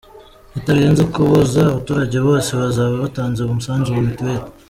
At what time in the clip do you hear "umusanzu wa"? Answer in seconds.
3.41-4.03